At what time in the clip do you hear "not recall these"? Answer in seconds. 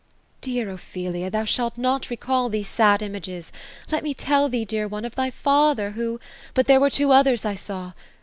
1.77-2.67